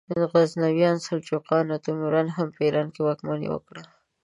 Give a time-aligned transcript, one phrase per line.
[0.31, 3.83] غزنویانو، سلجوقیانو او تیموریانو هم په ایران واکمني وکړه.